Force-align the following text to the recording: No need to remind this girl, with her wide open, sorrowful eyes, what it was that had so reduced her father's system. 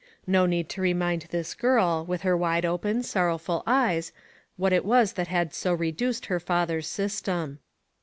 No 0.25 0.47
need 0.47 0.67
to 0.69 0.81
remind 0.81 1.27
this 1.29 1.53
girl, 1.53 2.03
with 2.03 2.23
her 2.23 2.35
wide 2.35 2.65
open, 2.65 3.03
sorrowful 3.03 3.61
eyes, 3.67 4.11
what 4.57 4.73
it 4.73 4.83
was 4.83 5.13
that 5.13 5.27
had 5.27 5.53
so 5.53 5.71
reduced 5.75 6.25
her 6.25 6.39
father's 6.39 6.87
system. 6.87 7.59